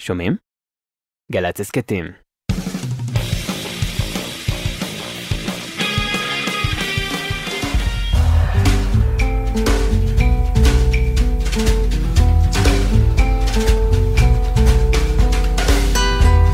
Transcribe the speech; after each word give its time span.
שומעים? 0.00 0.36
גל"צ 1.32 1.60
הסכתים. 1.60 2.04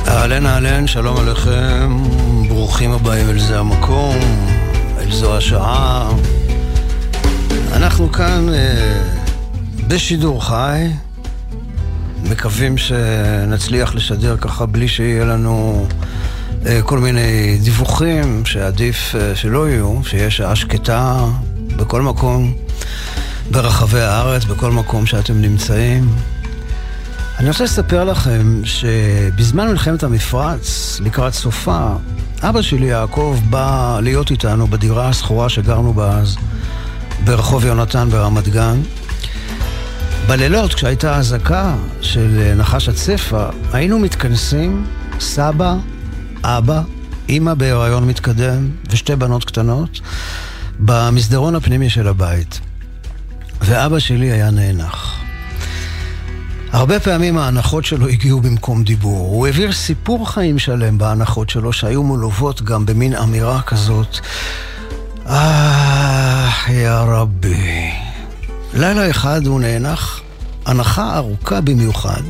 אהלן 0.09 0.47
אהלן, 0.47 0.87
שלום 0.87 1.17
עליכם, 1.17 1.89
ברוכים 2.49 2.93
הבאים 2.93 3.29
אל 3.31 3.39
זה 3.39 3.59
המקום, 3.59 4.17
אל 4.99 5.11
זו 5.13 5.37
השעה. 5.37 6.11
אנחנו 7.73 8.13
כאן 8.13 8.49
אה, 8.49 9.03
בשידור 9.89 10.45
חי, 10.45 10.87
מקווים 12.31 12.79
שנצליח 12.79 13.95
לשדר 13.95 14.37
ככה 14.37 14.67
בלי 14.67 14.89
שיהיה 14.89 15.25
לנו 15.25 15.87
אה, 16.67 16.83
כל 16.83 16.99
מיני 16.99 17.59
דיווחים 17.63 18.47
שעדיף 18.47 19.15
אה, 19.15 19.37
שלא 19.37 19.69
יהיו, 19.69 20.01
שיהיה 20.05 20.31
שעה 20.31 20.57
שקטה 20.57 21.25
בכל 21.77 22.03
מקום 22.03 22.55
ברחבי 23.51 24.01
הארץ, 24.01 24.45
בכל 24.45 24.71
מקום 24.71 25.07
שאתם 25.07 25.41
נמצאים. 25.41 26.09
אני 27.39 27.49
רוצה 27.49 27.65
לספר 27.65 28.05
לכם 28.05 28.61
שבזמן 28.65 29.69
מלחמת 29.69 30.03
המפרץ, 30.03 30.97
לקראת 31.01 31.35
סופה, 31.35 31.89
אבא 32.43 32.63
שלי 32.63 32.87
יעקב 32.87 33.39
בא 33.51 34.01
להיות 34.03 34.31
איתנו 34.31 34.67
בדירה 34.67 35.09
השכורה 35.09 35.49
שגרנו 35.49 35.93
בה 35.93 36.19
אז 36.19 36.37
ברחוב 37.25 37.65
יונתן 37.65 38.09
ברמת 38.11 38.49
גן. 38.49 38.81
בלילות, 40.27 40.75
כשהייתה 40.75 41.17
אזעקה 41.17 41.75
של 42.01 42.53
נחש 42.57 42.89
הצפה, 42.89 43.49
היינו 43.73 43.99
מתכנסים, 43.99 44.87
סבא, 45.21 45.77
אבא, 46.45 46.83
אימא 47.29 47.55
בהיריון 47.55 48.07
מתקדם 48.07 48.71
ושתי 48.91 49.17
בנות 49.17 49.45
קטנות, 49.45 50.01
במסדרון 50.79 51.55
הפנימי 51.55 51.91
של 51.91 52.09
הבית. 52.09 52.61
ואבא 53.61 53.99
שלי 53.99 54.33
היה 54.33 54.51
נאנח. 54.51 55.15
הרבה 56.73 57.01
פעמים 57.01 57.39
ההנחות 57.39 57.85
שלו 57.85 58.09
הגיעו 58.09 58.41
במקום 58.41 58.85
דיבור. 58.85 59.29
הוא 59.29 59.47
העביר 59.47 59.73
סיפור 59.73 60.31
חיים 60.31 60.59
שלם 60.59 60.99
בהנחות 60.99 61.51
שלו, 61.51 61.73
שהיו 61.73 62.03
מלוות 62.03 62.63
גם 62.63 62.87
במין 62.87 63.15
אמירה 63.15 63.63
כזאת. 63.63 64.19
אה, 65.27 66.51
יא 66.69 66.91
רבי. 66.91 68.08
לילה 68.79 69.11
אחד 69.11 69.47
הוא 69.47 69.61
נאנח, 69.61 70.21
אנחה 70.67 71.17
ארוכה 71.17 71.61
במיוחד. 71.61 72.23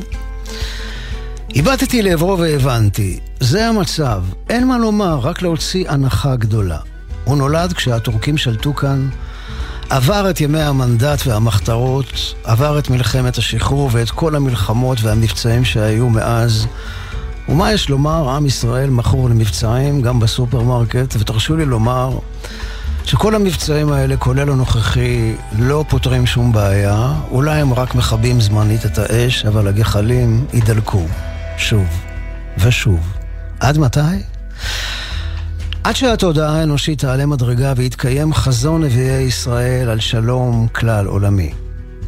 הבטתי 1.55 2.01
לעברו 2.01 2.39
והבנתי, 2.39 3.19
זה 3.39 3.67
המצב, 3.67 4.23
אין 4.49 4.67
מה 4.67 4.77
לומר, 4.77 5.19
רק 5.19 5.41
להוציא 5.41 5.89
אנחה 5.89 6.35
גדולה. 6.35 6.77
הוא 7.23 7.37
נולד 7.37 7.73
כשהטורקים 7.73 8.37
שלטו 8.37 8.75
כאן, 8.75 9.09
עבר 9.89 10.29
את 10.29 10.41
ימי 10.41 10.61
המנדט 10.61 11.27
והמחתרות, 11.27 12.35
עבר 12.43 12.79
את 12.79 12.89
מלחמת 12.89 13.37
השחרור 13.37 13.89
ואת 13.93 14.09
כל 14.09 14.35
המלחמות 14.35 14.97
והמבצעים 15.01 15.65
שהיו 15.65 16.09
מאז. 16.09 16.67
ומה 17.49 17.73
יש 17.73 17.89
לומר, 17.89 18.29
עם 18.29 18.45
ישראל 18.45 18.89
מכור 18.89 19.29
למבצעים 19.29 20.01
גם 20.01 20.19
בסופרמרקט, 20.19 21.15
ותרשו 21.19 21.55
לי 21.55 21.65
לומר 21.65 22.19
שכל 23.09 23.35
המבצעים 23.35 23.91
האלה, 23.91 24.17
כולל 24.17 24.49
הנוכחי, 24.49 25.35
לא 25.59 25.85
פותרים 25.89 26.25
שום 26.25 26.51
בעיה, 26.51 27.13
אולי 27.31 27.61
הם 27.61 27.73
רק 27.73 27.95
מכבים 27.95 28.41
זמנית 28.41 28.85
את 28.85 28.97
האש, 28.97 29.45
אבל 29.45 29.67
הגחלים 29.67 30.45
יידלקו, 30.53 31.05
שוב 31.57 31.87
ושוב. 32.57 33.13
עד 33.59 33.77
מתי? 33.77 33.99
עד 35.83 35.95
שהתודעה 35.95 36.59
האנושית 36.59 36.99
תעלה 36.99 37.25
מדרגה 37.25 37.73
ויתקיים 37.75 38.33
חזון 38.33 38.83
נביאי 38.83 39.21
ישראל 39.21 39.89
על 39.89 39.99
שלום 39.99 40.67
כלל 40.75 41.05
עולמי. 41.05 41.53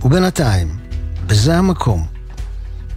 ובינתיים, 0.02 0.78
בזה 1.28 1.58
המקום, 1.58 2.06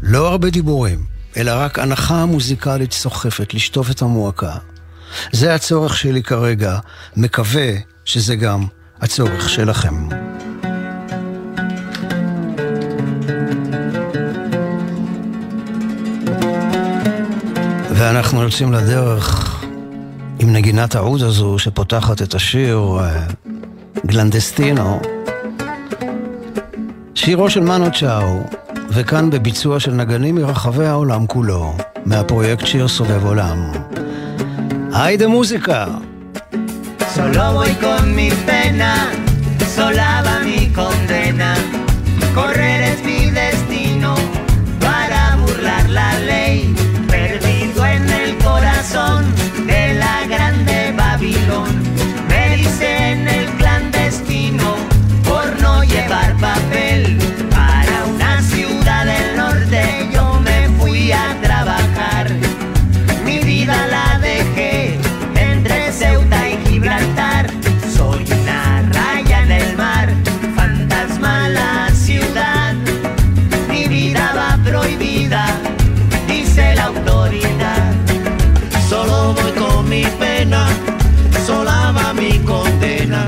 לא 0.02 0.28
הרבה 0.28 0.50
דיבורים, 0.50 1.04
אלא 1.36 1.52
רק 1.54 1.78
הנחה 1.78 2.26
מוזיקלית 2.26 2.92
סוחפת 2.92 3.54
לשטוף 3.54 3.90
את 3.90 4.02
המועקה. 4.02 4.56
זה 5.32 5.54
הצורך 5.54 5.96
שלי 5.96 6.22
כרגע, 6.22 6.78
מקווה 7.16 7.93
שזה 8.04 8.36
גם 8.36 8.64
הצורך 9.00 9.48
שלכם. 9.48 10.08
ואנחנו 17.90 18.42
יוצאים 18.42 18.72
לדרך 18.72 19.54
עם 20.38 20.52
נגינת 20.52 20.94
העוד 20.94 21.22
הזו 21.22 21.58
שפותחת 21.58 22.22
את 22.22 22.34
השיר 22.34 22.80
גלנדסטינו. 24.06 25.00
שירו 27.14 27.50
של 27.50 27.60
מנו 27.60 27.86
צ'או, 27.92 28.40
וכאן 28.88 29.30
בביצוע 29.30 29.80
של 29.80 29.92
נגנים 29.92 30.34
מרחבי 30.34 30.86
העולם 30.86 31.26
כולו, 31.26 31.76
מהפרויקט 32.06 32.66
שיר 32.66 32.88
סובב 32.88 33.24
עולם. 33.24 33.72
היי 34.92 35.16
דה 35.16 35.26
מוזיקה! 35.26 35.86
Solo 37.14 37.52
voy 37.52 37.72
con 37.74 38.12
mi 38.12 38.28
pena, 38.44 39.12
sola 39.72 40.20
va 40.26 40.40
mi 40.40 40.66
condena. 40.72 41.54
Correr 42.34 42.82
es 42.82 43.04
mi 43.04 43.30
destino 43.30 44.16
para 44.80 45.36
burlar 45.36 45.88
la 45.90 46.18
ley. 46.18 46.43
Dice 76.28 76.74
la 76.76 76.84
autoridad. 76.84 77.92
Solo 78.88 79.34
voy 79.34 79.52
con 79.52 79.88
mi 79.88 80.04
pena, 80.18 80.68
sola 81.46 81.92
va 81.96 82.12
mi 82.12 82.38
condena. 82.40 83.26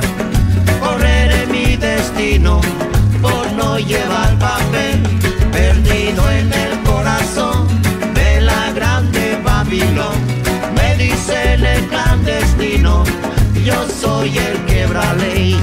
Correré 0.81 1.47
mi 1.47 1.77
destino 1.77 2.61
por 3.21 3.53
no 3.53 3.79
llevar 3.79 4.39
papel, 4.39 5.03
perdido 5.51 6.31
en 6.31 6.53
el 6.53 6.73
corazón 6.85 7.67
de 8.15 8.41
la 8.41 8.73
grande 8.73 9.41
Babilón. 9.43 10.19
Me 10.77 10.95
dicen 10.97 11.65
el 11.65 11.83
clandestino, 11.87 13.03
yo 13.65 13.79
soy 14.01 14.39
el 14.39 14.57
quebra 14.67 15.13
ley. 15.15 15.59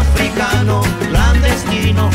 Africano, 0.00 0.82
clandestino, 1.10 2.08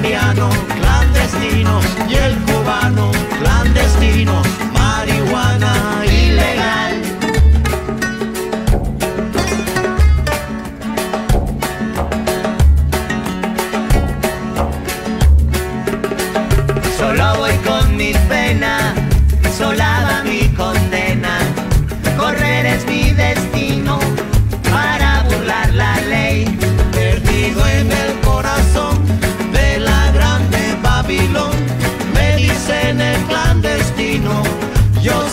colombiano, 0.00 0.48
clandestino 0.80 1.80
y 2.08 2.14
el 2.14 2.34
cubano, 2.44 3.10
clandestino, 3.38 4.42
marihuana 4.72 6.02
ilegal. 6.06 7.02
Solo 16.96 17.36
voy 17.36 17.52
con 17.66 17.96
mi 17.96 18.12
pena, 18.28 18.94
sola 19.58 20.09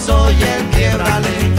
soy 0.07 0.36
el 0.42 0.63
quiebra 0.74 1.19
ley. 1.19 1.54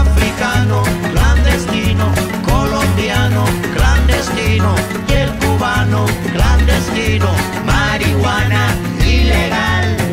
Africano, 0.00 0.82
clandestino, 1.12 2.06
colombiano, 2.48 3.44
clandestino 3.74 4.74
y 5.08 5.12
el 5.12 5.30
cubano, 5.40 6.06
clandestino, 6.32 7.30
marihuana 7.66 8.64
ilegal. 9.04 10.09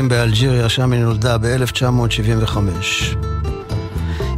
הפליטים 0.00 0.08
באלג'יריה, 0.08 0.68
שם 0.68 0.92
היא 0.92 1.00
נולדה 1.00 1.38
ב-1975. 1.38 2.56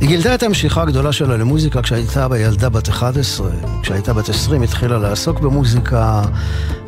היא 0.00 0.08
גילדה 0.08 0.34
את 0.34 0.42
המשיכה 0.42 0.82
הגדולה 0.82 1.12
שלה 1.12 1.36
למוזיקה 1.36 1.82
כשהייתה 1.82 2.28
בילדה 2.28 2.68
בת 2.68 2.88
11. 2.88 3.50
כשהייתה 3.82 4.12
בת 4.12 4.28
20 4.28 4.62
התחילה 4.62 4.98
לעסוק 4.98 5.40
במוזיקה 5.40 6.22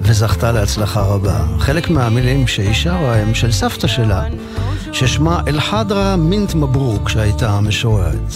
וזכתה 0.00 0.52
להצלחה 0.52 1.00
רבה. 1.02 1.40
חלק 1.58 1.90
מהמילים 1.90 2.46
שהיא 2.46 2.74
שרה 2.74 3.16
הם 3.16 3.34
של 3.34 3.52
סבתא 3.52 3.86
שלה, 3.86 4.24
ששמה 4.92 5.40
אל-חדרה 5.48 6.16
מינט 6.16 6.54
מברוק 6.54 7.06
כשהייתה 7.06 7.60
משוררת. 7.60 8.32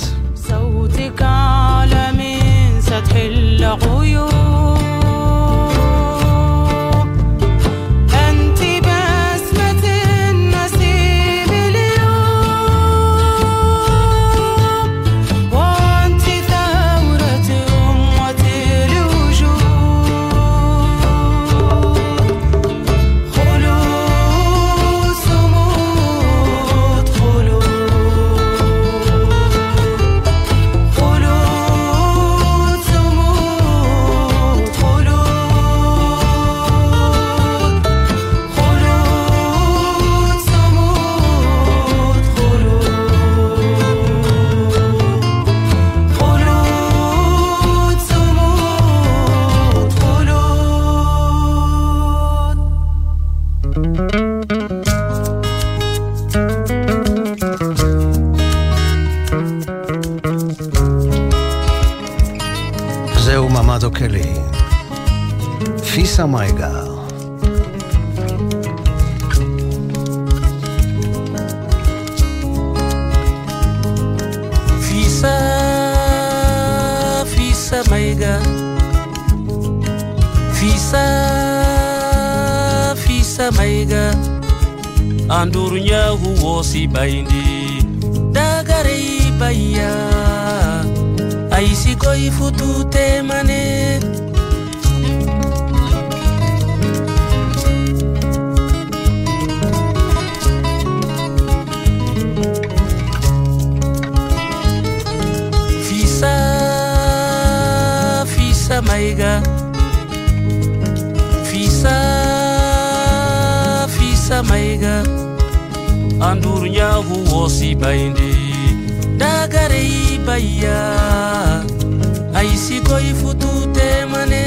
sikoyi 122.68 123.12
futu 123.20 123.50
te 123.76 123.88
mane 124.12 124.44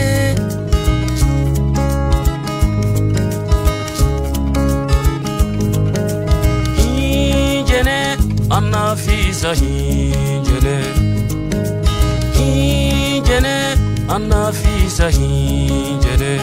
hinjene 6.80 8.00
anna 8.58 8.84
fisa 9.04 9.54
hinjene 9.62 10.75
hinjene 12.38 13.56
anna 14.18 14.44
fisa 14.60 15.10
hinjene 15.18 16.34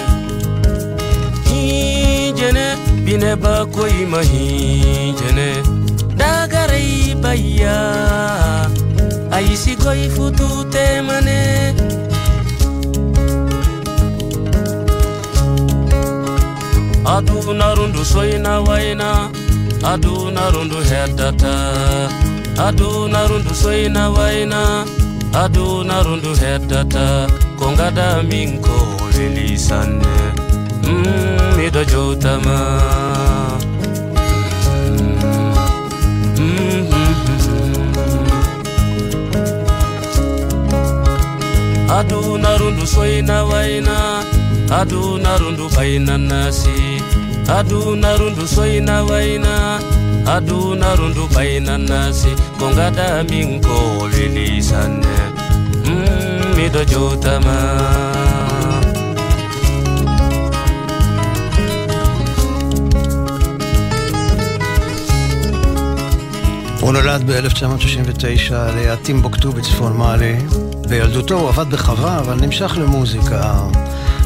hinjene 1.50 2.66
bine 3.04 3.32
ba 3.44 3.54
koyi 3.76 4.02
ma 4.14 4.20
hinjene 4.32 5.48
dagarai 6.18 7.14
bayya 7.22 7.78
aishi 9.38 9.72
goifutute 9.82 10.84
mane 11.06 11.38
aduna 17.16 17.74
rundu 17.74 18.04
soina 18.04 18.60
waina 18.68 19.08
aduna 19.92 20.50
rundu 20.54 20.78
heddata 20.90 21.54
aduna 22.66 23.20
rundu 23.30 23.54
soina 23.62 24.02
waina 24.16 24.60
aduna 25.42 25.96
rundu 26.06 26.32
heddata 26.42 27.06
ko 27.58 27.66
gada 27.78 28.08
min 28.30 28.50
ko 28.66 28.76
welisanne 29.16 30.14
mm, 30.84 31.56
miɗo 31.56 31.82
jowtama 31.90 32.56
mm, 34.90 35.18
mm. 36.38 36.77
Adunarundu 41.88 42.86
soyna 42.86 43.44
wayna 43.50 43.96
adunarundu 44.80 45.68
baynannasi 45.76 47.00
adunarundu 47.58 48.44
soyna 48.54 48.96
wayna 49.10 49.54
adunarundu 50.36 51.24
baynannasi 51.34 52.32
ko 52.58 52.66
ngada 52.76 53.24
min 53.30 53.60
ko 53.64 53.76
welisanne 54.12 55.16
mm, 55.88 56.52
miɗo 56.56 56.82
jowtama 56.92 57.58
הוא 66.80 66.92
נולד 66.92 67.30
ב-1969 67.30 68.52
ליד 68.74 68.98
טימבוקטו 69.02 69.52
בצפון 69.52 69.96
מאלי. 69.96 70.36
בילדותו 70.88 71.34
הוא 71.34 71.48
עבד 71.48 71.70
בחווה, 71.70 72.18
אבל 72.18 72.34
נמשך 72.34 72.78
למוזיקה. 72.80 73.54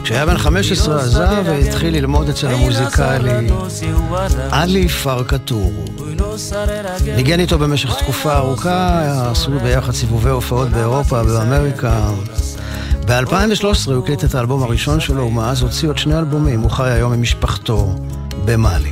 כשהיה 0.04 0.26
בן 0.26 0.38
15 0.38 1.00
עזב 1.00 1.42
והתחיל 1.46 1.94
ללמוד 1.94 2.28
אצל 2.28 2.46
המוזיקלי 2.46 3.50
עלי 4.50 4.88
פרקטור. 4.88 5.72
ניגן 7.16 7.40
איתו 7.40 7.58
במשך 7.58 7.94
תקופה 7.94 8.36
ארוכה, 8.36 9.30
עשו 9.30 9.50
ביחד 9.62 9.92
סיבובי 9.92 10.30
הופעות 10.30 10.68
באירופה 10.68 11.22
ובאמריקה. 11.22 12.10
ב-2013 13.06 13.64
הוא 13.86 14.02
הקליט 14.02 14.24
את 14.24 14.34
האלבום 14.34 14.62
הראשון 14.62 15.00
שלו, 15.00 15.26
ומאז 15.26 15.62
הוציא 15.62 15.88
עוד 15.88 15.98
שני 15.98 16.18
אלבומים. 16.18 16.60
הוא 16.60 16.70
חי 16.70 16.90
היום 16.90 17.12
עם 17.12 17.22
משפחתו 17.22 17.94
במאלי. 18.44 18.91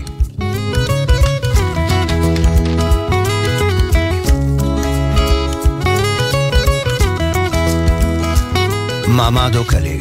Mamado 9.17 9.65
Kale. 9.65 10.01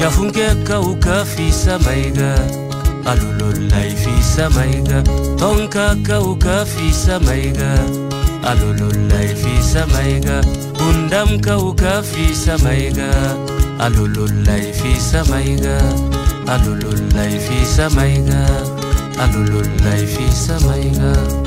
yafungeka 0.00 0.80
ukafisa 0.80 1.78
maiga 1.78 2.38
alululaifisa 3.06 4.50
maiga 4.50 5.02
tonkaka 5.36 6.20
ukafisa 6.20 7.20
maiga 7.20 7.78
alululaifisa 8.48 9.86
maiga 9.86 10.44
kauka 10.78 11.58
ukafisa 11.58 12.58
maiga 12.58 13.10
ألولولاي 13.80 14.72
في 14.72 15.00
سمايغا 15.00 15.78
ألولولاي 16.48 17.38
في 17.38 17.64
سمايغا 17.64 18.46
ألولولاي 19.24 20.06
في 20.06 20.30
سمايغا 20.30 21.43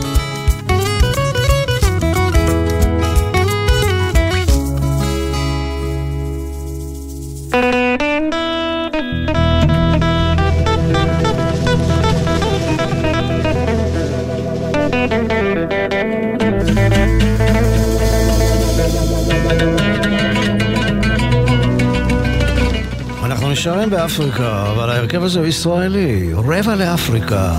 באפריקה, 24.08 24.72
אבל 24.72 24.90
ההרכב 24.90 25.24
הזה 25.24 25.40
הוא 25.40 25.48
ישראלי. 25.48 26.34
רבע 26.34 26.76
לאפריקה. 26.76 27.54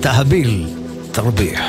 תהביל, 0.00 0.66
תרביח. 1.12 1.60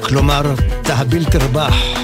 כלומר, 0.00 0.42
תהביל 0.82 1.24
תרבח, 1.24 1.97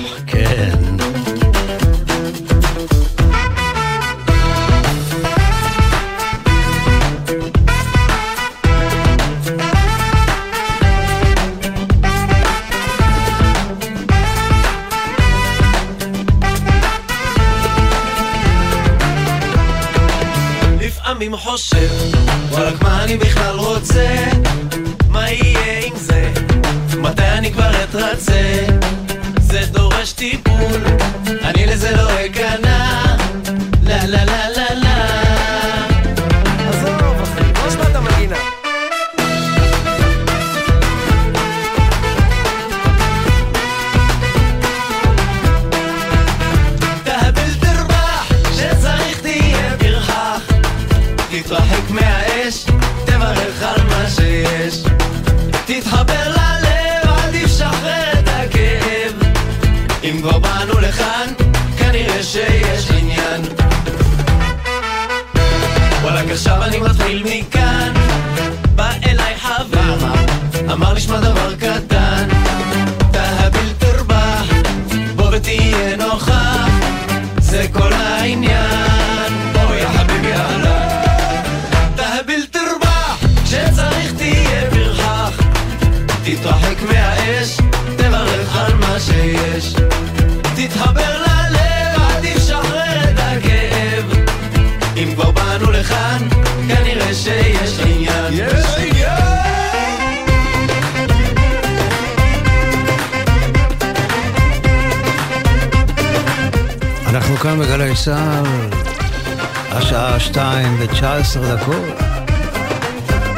19 110.94 111.56
דקות, 111.56 111.84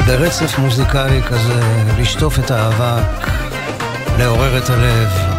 ברצף 0.06 0.58
מוזיקלי 0.58 1.22
כזה, 1.22 1.60
לשטוף 1.98 2.38
את 2.38 2.50
האבק, 2.50 3.28
לעורר 4.18 4.58
את 4.58 4.70
הלב. 4.70 5.35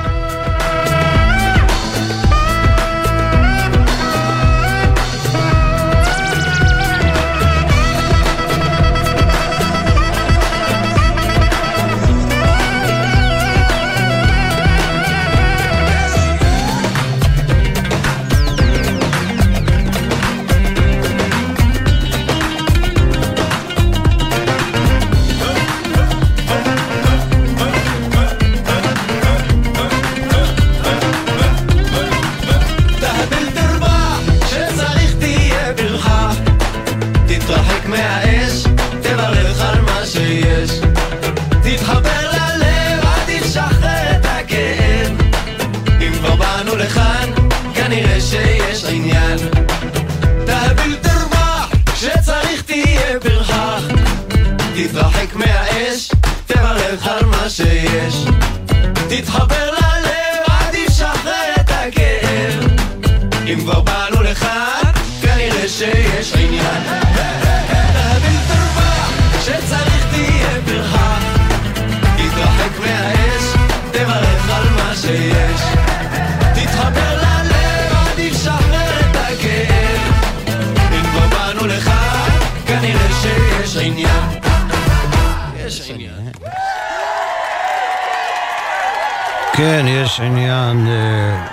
עניין 90.23 90.87
אה, 90.87 91.47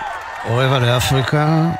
אורבה 0.48 0.78
לאפריקה, 0.78 1.70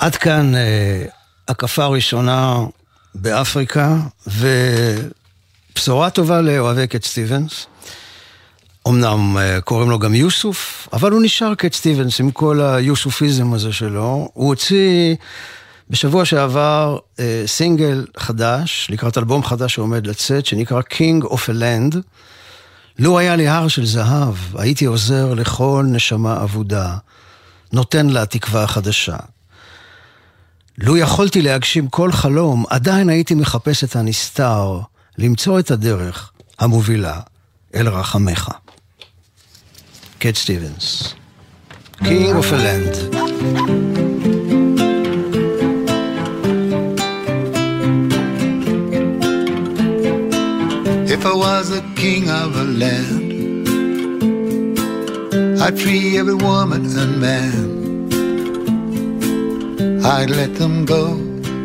ועד 0.00 0.16
כאן 0.16 0.54
אה, 0.54 1.04
הקפה 1.48 1.84
הראשונה 1.84 2.56
באפריקה, 3.14 3.96
ובשורה 4.26 6.10
טובה 6.10 6.40
לאוהבי 6.40 6.86
קט 6.86 7.04
סטיבנס. 7.04 7.66
אמנם 8.88 9.38
אה, 9.38 9.60
קוראים 9.60 9.90
לו 9.90 9.98
גם 9.98 10.14
יוסוף, 10.14 10.88
אבל 10.92 11.12
הוא 11.12 11.22
נשאר 11.22 11.54
קט 11.54 11.72
סטיבנס 11.72 12.20
עם 12.20 12.30
כל 12.30 12.60
היוסופיזם 12.60 13.54
הזה 13.54 13.72
שלו. 13.72 14.30
הוא 14.34 14.48
הוציא 14.48 15.14
בשבוע 15.90 16.24
שעבר 16.24 16.98
סינגל 17.46 18.06
חדש, 18.16 18.86
לקראת 18.90 19.18
אלבום 19.18 19.44
חדש 19.44 19.74
שעומד 19.74 20.06
לצאת, 20.06 20.46
שנקרא 20.46 20.80
King 20.80 21.24
of 21.24 21.48
a 21.48 21.52
Land. 21.52 21.96
לו 22.98 23.18
היה 23.18 23.36
לי 23.36 23.48
הר 23.48 23.68
של 23.68 23.86
זהב, 23.86 24.34
הייתי 24.54 24.84
עוזר 24.84 25.34
לכל 25.34 25.84
נשמה 25.88 26.42
אבודה, 26.42 26.96
נותן 27.72 28.06
לה 28.06 28.26
תקווה 28.26 28.66
חדשה. 28.66 29.16
לו 30.78 30.96
יכולתי 30.96 31.42
להגשים 31.42 31.88
כל 31.88 32.12
חלום, 32.12 32.64
עדיין 32.70 33.08
הייתי 33.08 33.34
מחפש 33.34 33.84
את 33.84 33.96
הנסתר, 33.96 34.80
למצוא 35.18 35.58
את 35.58 35.70
הדרך 35.70 36.32
המובילה 36.58 37.20
אל 37.74 37.88
רחמך. 37.88 38.48
קט 40.18 40.34
סטיבנס, 40.34 41.14
King 42.00 42.34
of 42.40 42.52
a 42.52 42.56
Land. 42.56 43.27
If 51.18 51.26
I 51.26 51.34
was 51.34 51.72
a 51.72 51.82
king 51.96 52.30
of 52.30 52.56
a 52.56 52.62
land, 52.62 53.68
I'd 55.60 55.76
free 55.76 56.16
every 56.16 56.34
woman 56.34 56.86
and 56.96 57.20
man. 57.20 57.66
I'd 60.06 60.30
let 60.30 60.54
them 60.54 60.84
go. 60.84 61.18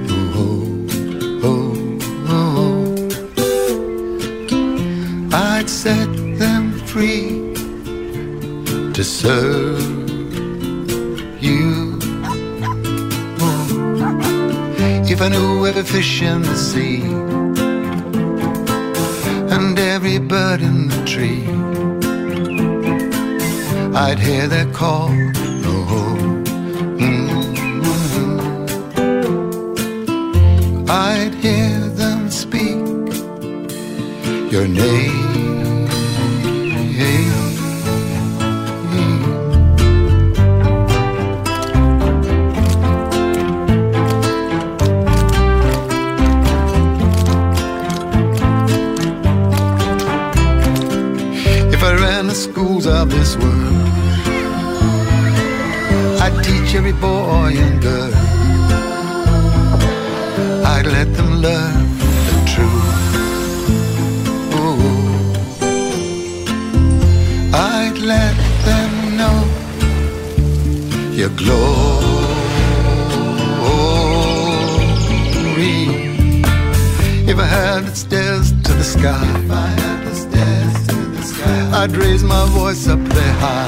Oh, 0.10 0.88
oh, 1.44 2.00
oh, 2.30 2.98
oh. 4.50 4.68
I'd 5.32 5.70
set 5.70 6.10
them 6.40 6.72
free 6.88 7.54
to 8.94 9.04
serve 9.04 9.80
you. 11.40 12.00
Oh. 13.40 13.68
If 15.08 15.22
I 15.22 15.30
knew 15.30 15.68
every 15.68 15.84
fish 15.84 16.24
in 16.24 16.42
the 16.42 16.56
sea 16.56 17.04
and 19.76 19.80
every 19.80 20.20
bird 20.20 20.62
in 20.62 20.88
the 20.88 21.04
tree. 21.04 21.44
I'd 23.96 24.20
hear 24.20 24.48
their 24.48 24.72
call, 24.72 25.10
oh, 25.10 26.16
mm-hmm. 27.00 27.66
I'd 30.88 31.34
hear 31.34 31.80
them 32.02 32.30
speak 32.30 32.86
your 34.52 34.68
name. 34.68 35.23
Of 52.86 53.10
this 53.10 53.38
world. 53.38 53.88
I'd 56.22 56.44
teach 56.44 56.76
every 56.76 56.92
boy 56.92 57.54
and 57.56 57.82
girl. 57.82 58.14
I'd 60.66 60.86
let 60.88 61.14
them 61.16 61.42
learn 61.42 61.98
the 62.28 62.36
truth. 62.54 63.16
Ooh. 64.60 64.84
I'd 67.54 67.98
let 68.00 68.36
them 68.66 68.92
know 69.20 69.38
your 71.14 71.30
glory. 71.30 71.84
If 77.32 77.38
I 77.40 77.46
had 77.46 77.86
the 77.86 77.96
stairs 77.96 78.52
to 78.64 78.74
the 78.74 78.84
sky. 78.84 79.44
I'd 81.84 81.98
raise 81.98 82.24
my 82.24 82.46
voice 82.52 82.88
up 82.88 83.00
there 83.00 83.34
high. 83.44 83.68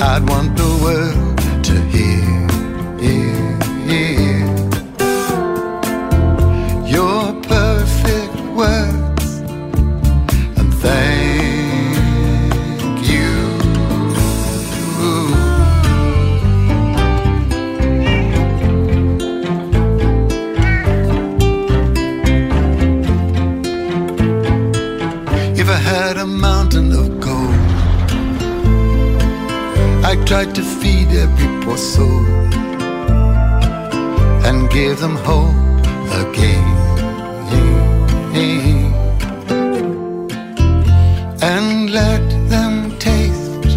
I'd 0.00 0.28
want 0.28 0.56
the 0.56 0.70
world 0.80 1.38
to 1.64 1.74
hear, 1.90 2.25
tried 30.36 30.54
to 30.54 30.62
feed 30.62 31.08
every 31.12 31.64
poor 31.64 31.78
soul 31.78 32.26
and 34.46 34.68
give 34.70 35.00
them 35.00 35.16
hope 35.28 35.86
again. 36.22 36.66
And 41.40 41.90
let 41.90 42.24
them 42.50 42.98
taste 42.98 43.70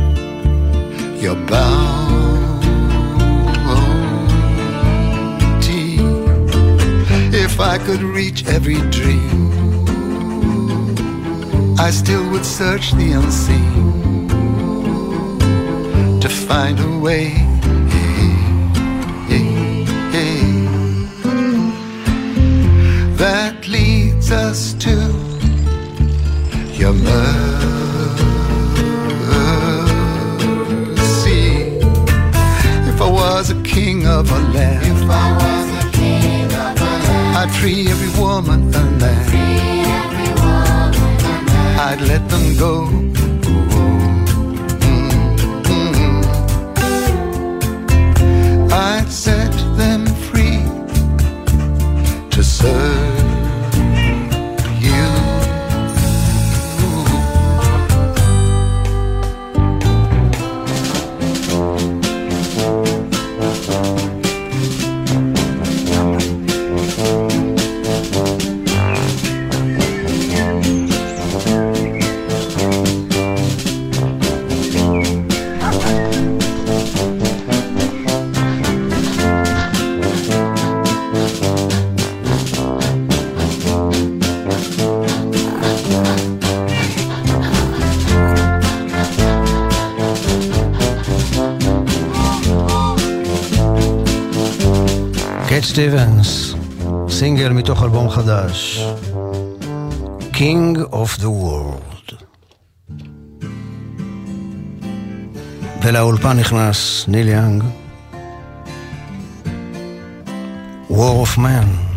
your 1.24 1.38
bounty. 1.54 1.80
If 7.46 7.62
I 7.62 7.78
could 7.86 8.02
reach 8.02 8.46
every 8.48 8.82
dream, 8.98 9.50
I 11.80 11.90
still 11.92 12.30
would 12.32 12.46
search 12.46 12.92
the 12.92 13.14
unseen 13.14 13.89
find 16.50 16.80
a 16.80 16.98
way. 16.98 17.28
That 23.24 23.68
leads 23.68 24.32
us 24.32 24.74
to 24.86 24.96
your 26.80 26.94
mercy. 26.94 27.44
If 32.92 33.00
I 33.00 33.10
was 33.22 33.52
a 33.52 33.62
king 33.62 34.08
of 34.08 34.32
a 34.32 34.40
land, 34.56 34.88
if 34.88 35.04
I 35.08 35.28
was 35.42 35.68
a 35.84 35.88
king 35.92 36.46
of 36.46 36.82
a 36.82 36.92
land, 37.06 37.38
I'd 37.40 37.52
free 37.60 37.88
every 37.94 38.12
woman 38.20 38.74
and 38.74 38.92
man. 39.02 39.26
I'd 41.88 42.02
let 42.12 42.28
them 42.28 42.46
go 42.58 43.19
I'd 48.82 49.12
set 49.12 49.52
them 49.76 50.06
free 50.06 50.64
to 52.30 52.42
serve. 52.42 52.99
סטיבנס, 95.70 96.56
סינגל 97.10 97.50
מתוך 97.50 97.84
אלבום 97.84 98.10
חדש, 98.10 98.86
King 100.34 100.78
of 100.92 101.20
the 101.20 101.26
World. 101.26 102.24
ולאולפן 105.84 106.40
נכנס 106.40 107.06
ניל 107.08 107.28
יאנג, 107.28 107.64
War 110.90 111.26
of 111.26 111.38
Man. 111.38 111.89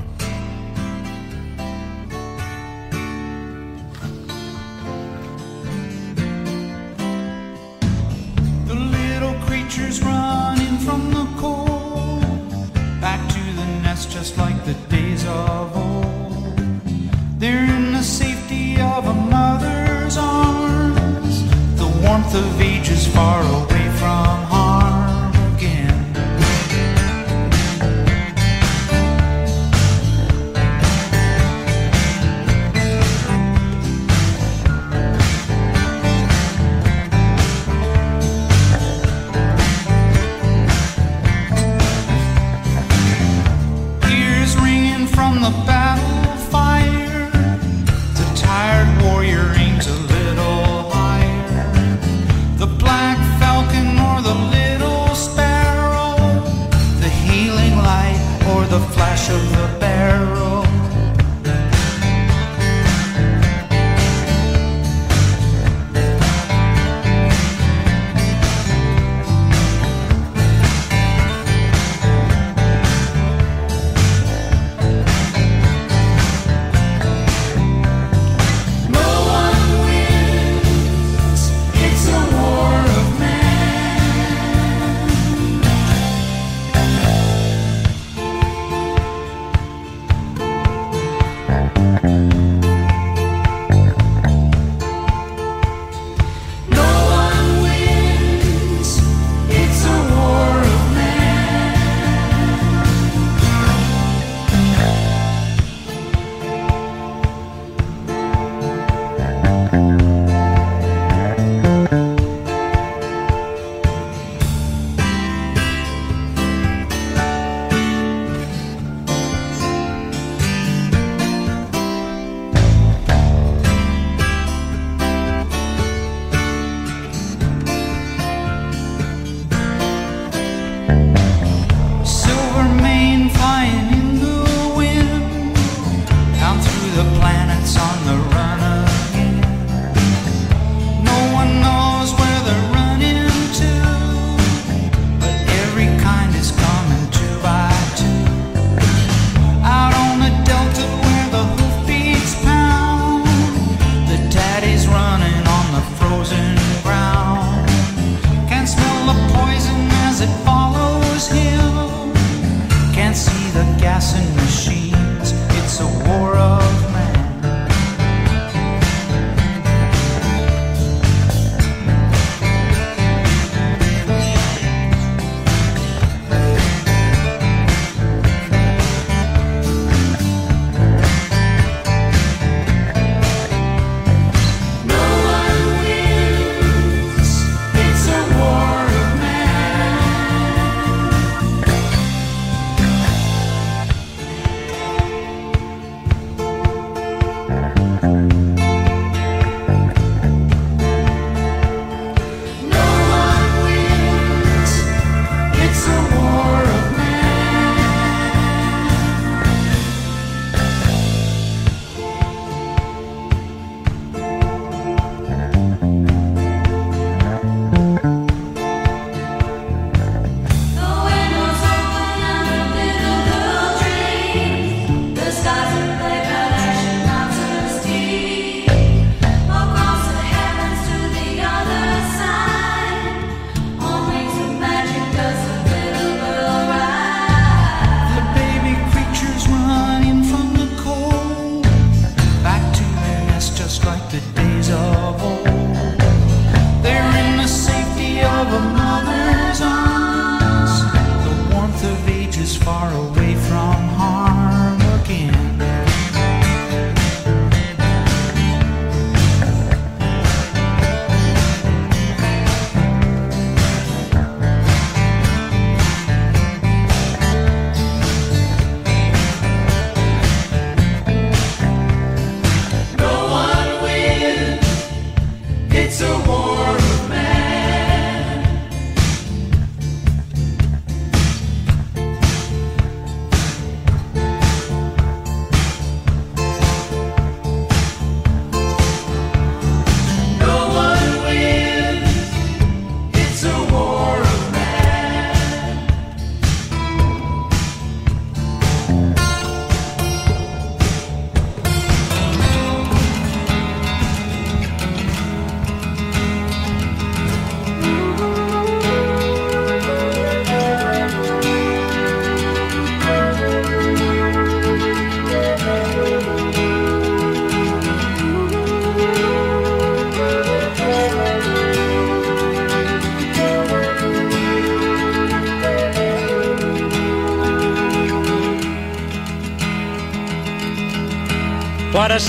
They're 17.42 17.64
in 17.64 17.90
the 17.90 18.05
safety 18.05 18.81
of 18.81 19.05
a 19.05 19.14
mother's 19.14 20.16
arms. 20.16 21.42
The 21.76 21.88
warmth 22.00 22.33
of 22.37 22.61
ages 22.61 23.09
far 23.09 23.42
away. 23.42 23.72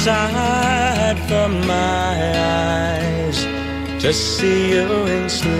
Sight 0.03 1.17
from 1.29 1.51
my 1.65 2.13
eyes 2.35 3.37
to 4.01 4.11
see 4.11 4.73
you 4.73 4.85
in 5.15 5.29
sleep. 5.29 5.53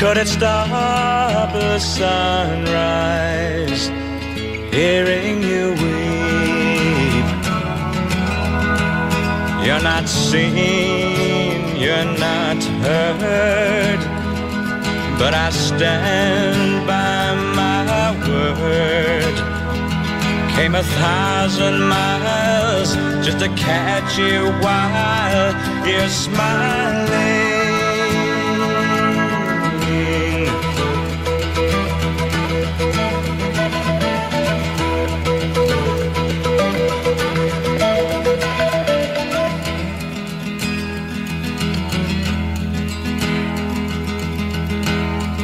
Could 0.00 0.16
it 0.18 0.26
stop 0.26 1.52
the 1.52 1.78
sunrise, 1.78 2.72
hearing 4.74 5.44
you 5.44 5.64
weep? 5.82 7.26
You're 9.64 9.84
not 9.92 10.08
seen, 10.08 11.76
you're 11.76 12.10
not 12.18 12.60
heard, 12.86 14.00
but 15.20 15.34
I 15.34 15.50
stand 15.50 16.84
by 16.84 17.34
my 17.54 17.72
word. 18.60 19.51
Came 20.62 20.76
a 20.76 20.82
thousand 20.84 21.80
miles 21.88 22.94
just 23.26 23.40
to 23.40 23.48
catch 23.56 24.16
you 24.16 24.46
while 24.62 25.52
you're 25.84 26.08
smiling. 26.08 27.10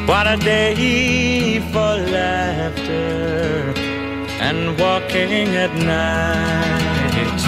What 0.06 0.28
a 0.28 0.36
day 0.36 1.58
for 1.72 1.96
laughter 2.14 3.47
and 4.48 4.80
walking 4.80 5.48
at 5.64 5.72
night. 5.74 7.40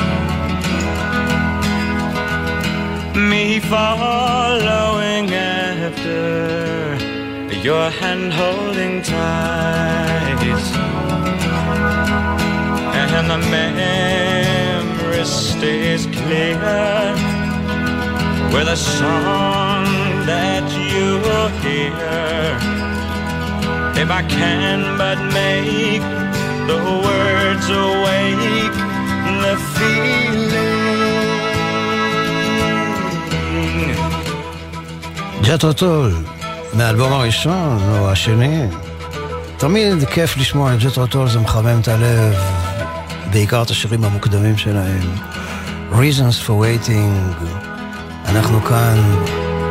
Me 3.30 3.58
following 3.58 5.26
after 5.32 6.98
your 7.68 7.88
hand 8.00 8.32
holding 8.40 9.00
tight. 9.02 10.62
And 13.00 13.30
the 13.32 13.40
memory 13.56 15.24
stays 15.24 16.04
clear 16.18 16.60
with 18.52 18.68
a 18.76 18.76
song 18.76 19.86
that 20.30 20.66
you 20.92 21.06
hear. 21.64 22.50
If 24.02 24.10
I 24.10 24.22
can 24.22 24.98
but 24.98 25.18
make 25.32 26.19
the 26.70 26.78
words 27.06 27.68
awake 27.84 28.76
the 29.42 29.54
feeling. 29.74 30.60
ג'טרו 35.42 35.72
טול, 35.72 36.14
מהאלבום 36.72 37.12
הראשון 37.12 37.78
או 37.88 38.10
השני. 38.10 38.66
תמיד 39.56 40.04
כיף 40.04 40.36
לשמוע 40.36 40.74
את 40.74 40.78
ג'טרו 40.78 41.06
טול, 41.06 41.28
זה 41.28 41.38
מחמם 41.38 41.80
את 41.80 41.88
הלב, 41.88 42.34
בעיקר 43.30 43.62
את 43.62 43.70
השירים 43.70 44.04
המוקדמים 44.04 44.58
שלהם. 44.58 45.14
Reasons 45.92 46.46
for 46.46 46.50
Waiting, 46.50 47.44
אנחנו 48.26 48.60
כאן 48.60 48.96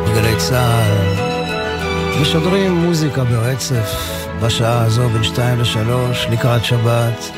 בגלי 0.04 0.36
צה"ל, 0.36 2.20
משדרים 2.20 2.74
מוזיקה 2.74 3.24
ברצף 3.24 4.19
בשעה 4.40 4.82
הזו 4.82 5.08
בין 5.08 5.22
שתיים 5.22 5.60
לשלוש 5.60 6.26
לקראת 6.30 6.64
שבת, 6.64 7.30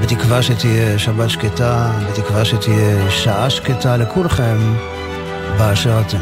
בתקווה 0.00 0.42
שתהיה 0.42 0.98
שבת 0.98 1.30
שקטה, 1.30 1.90
בתקווה 2.08 2.44
שתהיה 2.44 3.10
שעה 3.10 3.50
שקטה 3.50 3.96
לכולכם 3.96 4.58
באשר 5.58 6.00
אתם. 6.00 6.18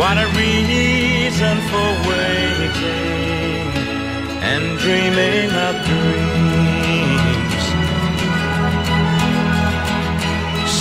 What 0.00 0.18
a 0.18 0.28
reason 0.40 1.56
for 1.70 1.88
waiting 2.08 3.66
and 4.50 4.64
dreaming 4.82 5.50
of 5.66 5.74
dreams. 5.86 6.55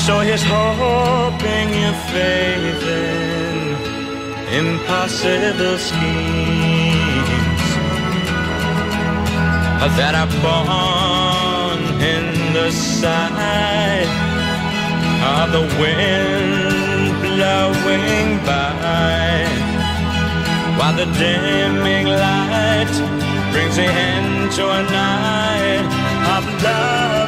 So 0.06 0.20
here's 0.20 0.44
hoping 0.44 1.70
you 1.82 1.92
faith 2.14 2.84
in 4.54 4.68
impossible 4.68 5.78
schemes 5.80 7.66
that 9.98 10.14
are 10.14 10.32
born 10.46 11.80
in 12.14 12.54
the 12.54 12.70
sight 12.70 14.10
of 15.34 15.52
the 15.56 15.66
wind 15.82 17.22
blowing 17.24 18.46
by 18.46 19.26
while 20.78 20.94
the 20.94 21.08
dimming 21.18 22.06
light 22.06 22.94
brings 23.52 23.76
the 23.76 23.86
end 23.86 24.52
to 24.52 24.70
a 24.70 24.84
night 24.84 25.88
of 26.38 26.44
loving. 26.64 27.25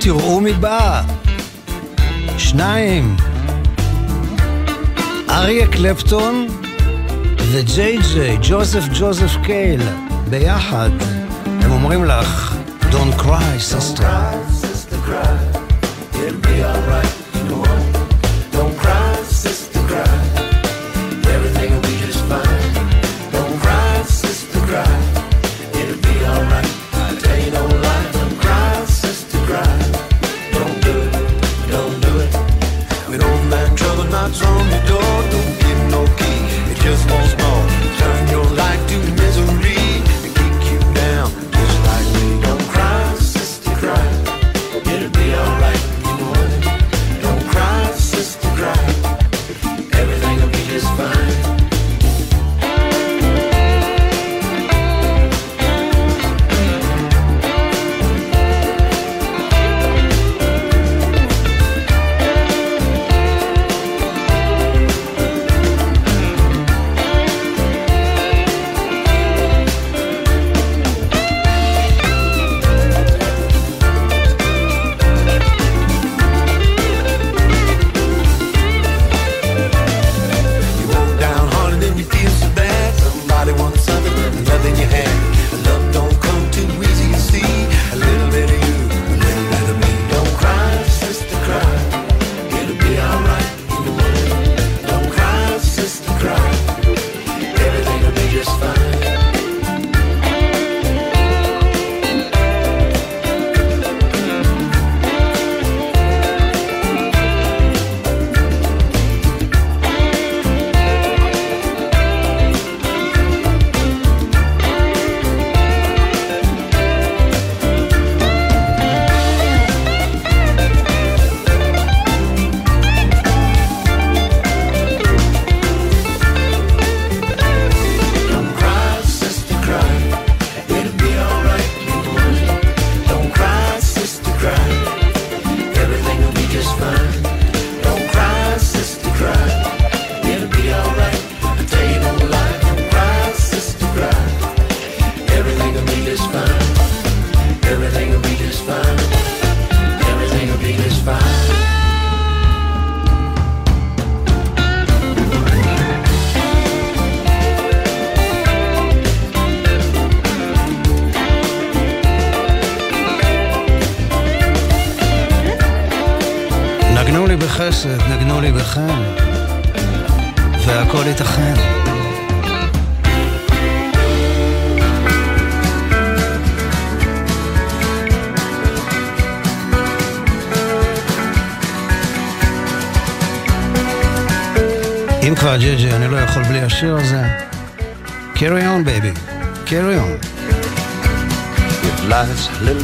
תראו 0.00 0.40
מי 0.40 0.52
בא. 0.52 1.02
שניים. 2.38 3.16
אריה 5.30 5.66
קלפטון 5.66 6.46
וג'יי 7.52 7.98
ג'יי, 8.14 8.38
ג'וזף 8.42 8.82
ג'וזף 8.98 9.36
קייל, 9.44 9.80
ביחד. 10.30 10.90
הם 11.46 11.72
אומרים 11.72 12.04
לך, 12.04 12.56
Don't 12.90 13.20
cry, 13.20 13.58
sister. 13.58 13.70
sister, 13.70 14.02
cry. 14.02 14.55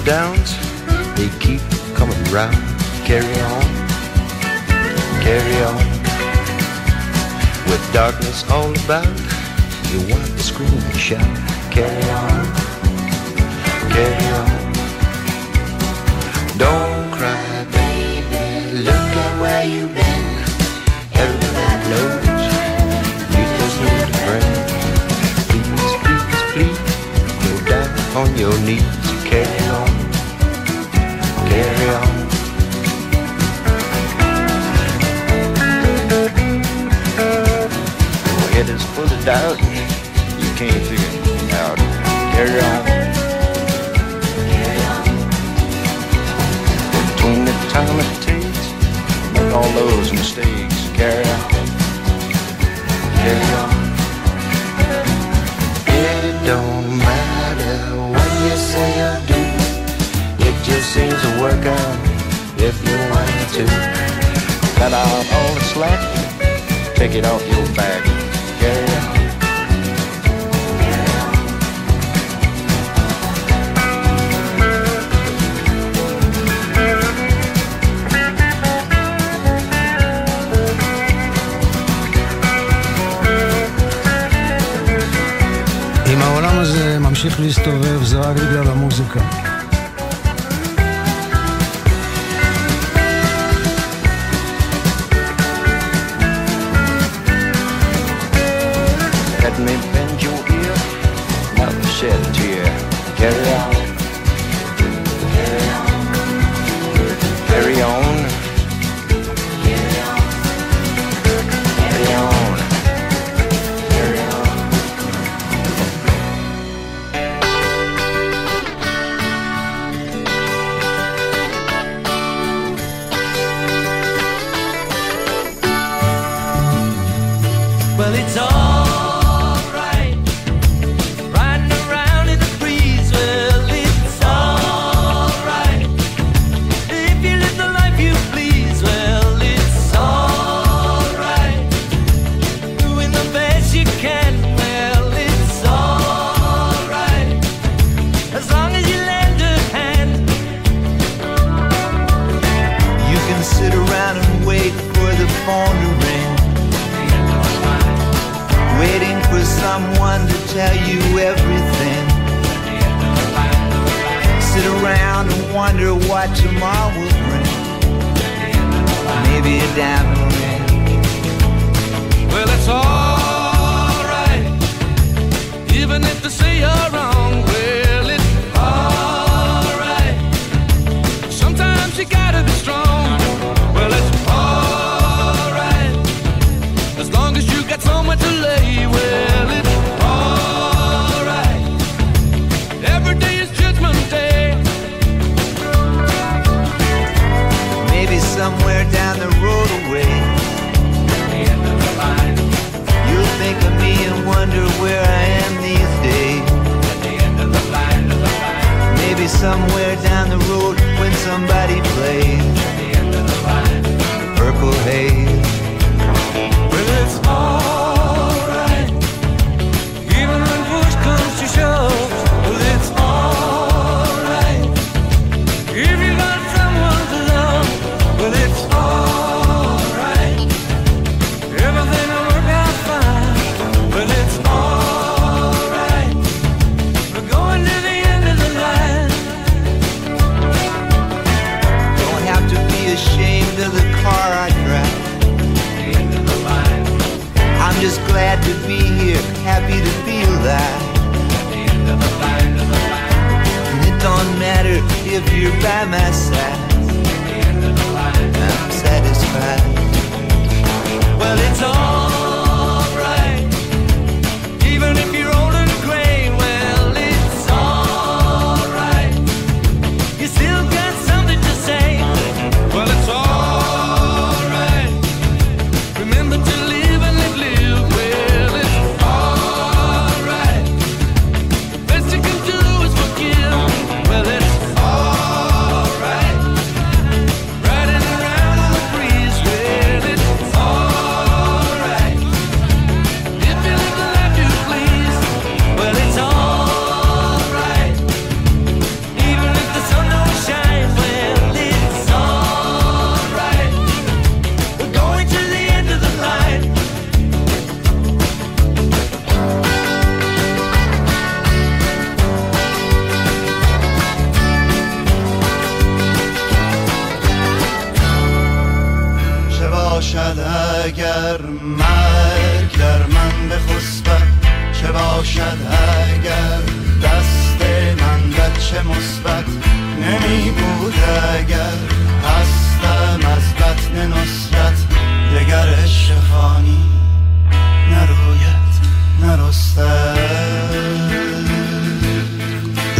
downs, 0.05 0.57
they 1.17 1.29
keep 1.39 1.61
coming 1.95 2.23
round. 2.25 2.57
Carry 3.05 3.41
on, 3.41 3.65
carry 5.23 5.63
on. 5.63 5.77
With 7.69 7.83
darkness 7.93 8.49
all 8.51 8.71
about, 8.85 9.07
you 9.91 10.01
want 10.11 10.27
to 10.27 10.43
scream 10.43 10.71
and 10.73 10.97
shout. 10.97 11.21
Carry 11.71 12.11
on, 12.11 12.47
carry 13.91 14.27
on. 14.41 14.73
Don't 16.59 17.11
cry, 17.13 17.65
baby. 17.71 18.79
Look 18.79 18.95
at 18.95 19.41
where 19.41 19.65
you've 19.65 19.95
been. 19.95 20.25
Everybody 21.15 21.89
knows 21.91 22.27
you 23.35 23.45
just 23.59 23.79
need 23.81 24.03
a 24.03 24.19
friend. 24.25 24.53
Please, 25.49 25.95
please, 26.03 26.27
please, 26.53 26.79
go 27.45 27.53
down 27.71 27.91
on 28.17 28.37
your 28.39 28.59
knees. 28.61 29.02
take 67.13 67.25
it 67.25 67.27
off 67.27 67.47
your 67.47 67.67
back, 67.77 68.05
girl. 68.61 68.89
אם 86.13 86.23
העולם 86.23 86.59
הזה 86.59 86.99
ממשיך 86.99 87.41
להסתובב 87.41 88.03
זה 88.05 88.19
רק 88.19 88.37
בגלל 88.37 88.69
המוזיקה. 88.69 89.52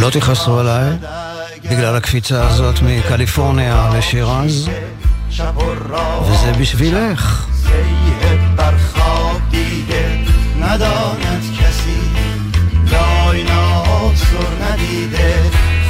לא 0.02 0.10
תכעסו 0.10 0.58
עליי 0.58 0.92
בגלל 1.70 1.96
הקפיצה 1.96 2.46
הזאת 2.48 2.82
מקליפורניה 2.82 3.90
לשירז, 3.98 4.68
וזה 6.30 6.52
בשבילך. 6.60 7.46
سیه 7.62 8.38
بر 8.56 8.74
خواب 8.76 9.40
دیده 9.50 10.18
نداند 10.60 11.42
کسی 11.60 12.00
دای 12.90 13.42
ناسر 13.42 14.48
ندیده 14.62 15.34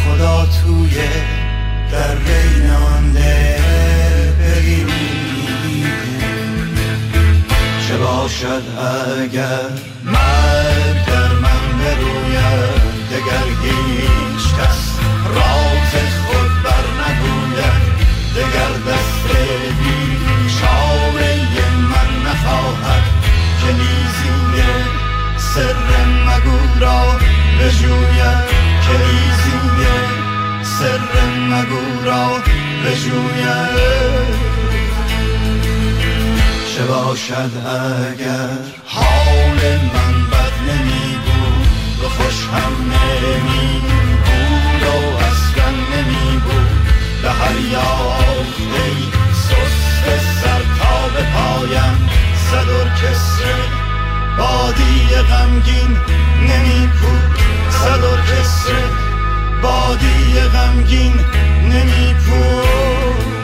خدا 0.05 0.47
توی 0.47 0.97
در 1.93 2.15
بین 2.15 2.71
آنده 2.71 3.59
بگیریده 4.41 4.89
چه 7.89 7.97
باشد 7.99 8.63
اگر 9.23 9.69
باشد 37.14 37.52
اگر 37.68 38.58
حال 38.86 39.60
من 39.94 40.30
بد 40.32 40.43
هم 42.54 42.74
نمی 42.94 43.82
بود 44.26 44.84
و 44.84 45.18
اصلا 45.18 45.70
نمی 45.70 46.38
بود. 46.38 46.70
به 47.22 47.32
هر 47.32 47.60
یافته 47.72 48.86
سست 49.34 50.06
سر 50.42 50.62
تا 50.80 51.08
به 51.14 51.24
پایم. 51.34 52.10
صد 52.52 52.70
ارکستر 52.70 53.60
بادی 54.38 55.16
غمگین 55.30 55.98
نمی 56.50 56.88
بود 56.88 57.40
صد 57.70 58.04
ارکستر 58.04 58.88
بادی 59.62 60.40
غمگین 60.54 61.14
نمی 61.64 62.14
بود 62.14 63.43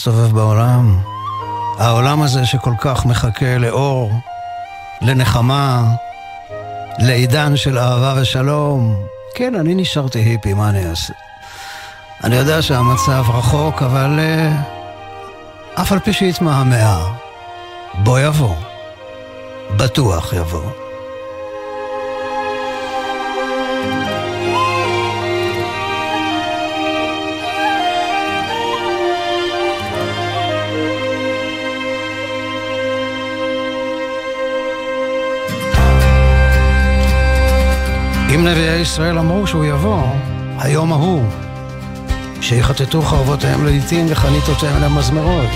להסתובב 0.00 0.32
בעולם. 0.32 0.98
העולם 1.78 2.22
הזה 2.22 2.46
שכל 2.46 2.72
כך 2.78 3.06
מחכה 3.06 3.58
לאור, 3.58 4.12
לנחמה, 5.00 5.82
לעידן 6.98 7.56
של 7.56 7.78
אהבה 7.78 8.14
ושלום. 8.20 8.96
כן, 9.34 9.54
אני 9.54 9.74
נשארתי 9.74 10.18
היפי, 10.18 10.54
מה 10.54 10.68
אני 10.68 10.86
אעשה? 10.90 11.12
אני 12.24 12.36
יודע 12.36 12.62
שהמצב 12.62 13.24
רחוק, 13.28 13.82
אבל 13.82 14.18
uh, 14.18 15.80
אף 15.80 15.92
על 15.92 15.98
פי 15.98 16.12
שיתמהמה, 16.12 17.00
בוא 17.94 18.20
יבוא. 18.20 18.54
בטוח 19.76 20.32
יבוא. 20.32 20.89
אם 38.40 38.46
נביאי 38.46 38.78
ישראל 38.78 39.18
אמרו 39.18 39.46
שהוא 39.46 39.64
יבוא, 39.64 40.02
היום 40.58 40.92
ההוא, 40.92 41.24
שיחטטו 42.40 43.02
חרבותיהם 43.02 43.64
לעיתים 43.64 44.06
וחניתותיהם 44.08 44.82
למזמרות. 44.82 45.50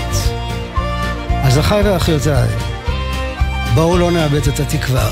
אז 1.43 1.59
אחיי 1.59 1.81
ואחיותיי, 1.81 2.49
בואו 3.73 3.97
לא 3.97 4.11
נאבד 4.11 4.47
את 4.47 4.59
התקווה. 4.59 5.09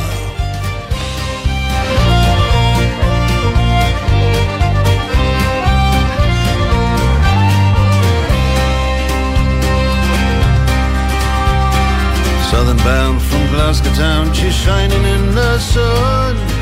Southern 12.52 12.78
bound 12.78 13.20
from 13.30 13.44
Glasgow 13.52 13.94
town, 13.96 14.32
she's 14.38 14.56
shining 14.64 15.04
in 15.16 15.24
the 15.34 15.58
sun. 15.74 16.53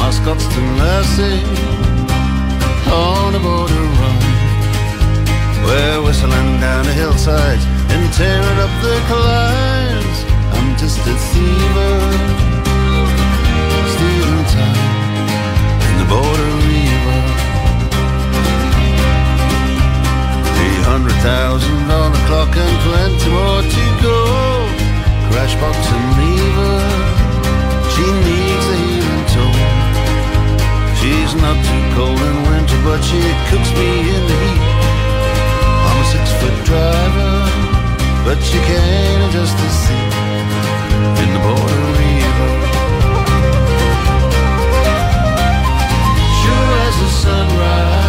Mascots 0.00 0.46
to 0.54 0.60
Mercy 0.80 1.36
on 2.88 3.34
a 3.34 3.38
border 3.38 3.84
run. 4.00 4.18
We're 5.64 6.00
whistling 6.04 6.58
down 6.58 6.86
the 6.86 6.94
hillsides 6.94 7.64
and 7.92 8.02
tearing 8.14 8.58
up 8.64 8.72
the 8.80 8.96
climbs. 9.10 10.18
I'm 10.56 10.70
just 10.82 11.00
a 11.12 11.14
thiever, 11.28 11.96
stealing 13.92 14.44
time 14.56 15.28
in 15.88 15.94
the 16.00 16.08
border 16.14 16.50
river. 16.64 17.20
Three 20.56 20.80
hundred 20.90 21.18
thousand 21.28 21.90
on 22.00 22.08
the 22.16 22.22
clock 22.26 22.56
and 22.56 22.76
plenty 22.88 23.28
more 23.36 23.62
to 23.74 23.84
go. 24.02 24.20
Crash 31.30 31.42
box 31.42 31.68
and 31.68 31.94
me 31.94 32.74
but 32.82 33.00
she 33.02 33.20
cooks 33.50 33.70
me 33.78 34.00
in 34.16 34.22
the 34.26 34.36
heat. 34.42 34.62
I'm 35.86 35.98
a 36.00 36.04
six 36.10 36.26
foot 36.40 36.56
driver, 36.64 37.32
but 38.24 38.38
she 38.42 38.58
can't 38.58 39.30
adjust 39.30 39.56
the 39.56 39.68
seat 39.70 40.14
in 41.22 41.28
the 41.34 41.40
border 41.46 41.82
river. 42.00 42.50
Sure 46.40 46.70
as 46.86 46.94
the 46.98 47.08
sunrise, 47.22 47.99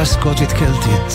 בחגיגה 0.00 0.04
סקוטית 0.04 0.52
קלטית. 0.52 1.14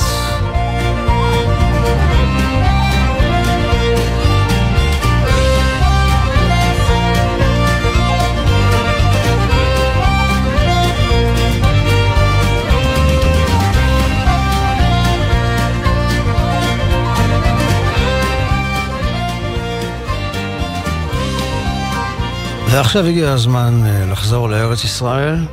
ועכשיו 22.69 23.05
הגיע 23.05 23.31
הזמן 23.31 23.81
אה, 23.85 24.05
לחזור 24.11 24.49
לארץ 24.49 24.83
ישראל. 24.83 25.45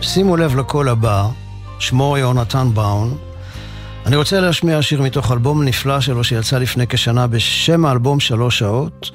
שימו 0.00 0.36
לב 0.36 0.56
לקול 0.56 0.88
הבא, 0.88 1.28
שמו 1.80 2.18
יונתן 2.18 2.68
בראון. 2.74 3.18
אני 4.06 4.16
רוצה 4.16 4.40
להשמיע 4.40 4.82
שיר 4.82 5.02
מתוך 5.02 5.32
אלבום 5.32 5.64
נפלא 5.64 6.00
שלו 6.00 6.24
שיצא 6.24 6.58
לפני 6.58 6.86
כשנה 6.86 7.26
בשם 7.26 7.84
האלבום 7.84 8.20
שלוש 8.20 8.58
שעות, 8.58 9.10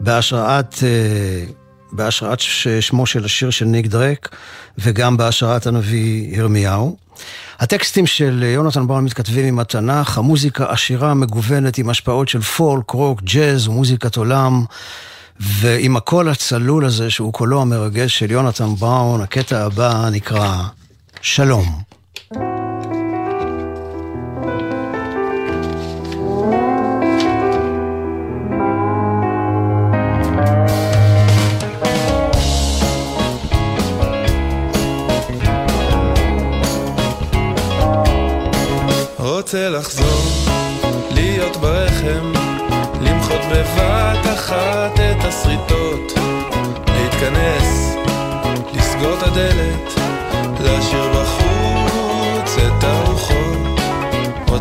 בהשראת, 0.00 0.74
אה, 0.82 1.44
בהשראת 1.92 2.40
שמו 2.80 3.06
של 3.06 3.24
השיר 3.24 3.50
של 3.50 3.64
ניק 3.64 3.86
דרק 3.86 4.36
וגם 4.78 5.16
בהשראת 5.16 5.66
הנביא 5.66 6.36
ירמיהו. 6.36 6.96
הטקסטים 7.58 8.06
של 8.06 8.42
יונתן 8.42 8.86
בראון 8.86 9.04
מתכתבים 9.04 9.44
עם 9.44 9.58
התנ"ך, 9.58 10.18
המוזיקה 10.18 10.70
עשירה, 10.70 11.14
מגוונת 11.14 11.78
עם 11.78 11.88
השפעות 11.88 12.28
של 12.28 12.40
פולק, 12.40 12.90
רוק, 12.90 13.22
ג'אז 13.22 13.68
ומוזיקת 13.68 14.16
עולם. 14.16 14.64
ועם 15.40 15.96
הקול 15.96 16.28
הצלול 16.28 16.84
הזה, 16.84 17.10
שהוא 17.10 17.32
קולו 17.32 17.62
המרגש 17.62 18.18
של 18.18 18.30
יונתן 18.30 18.74
בראון, 18.74 19.20
הקטע 19.20 19.64
הבא 19.64 20.08
נקרא 20.12 20.62
שלום. 21.22 21.87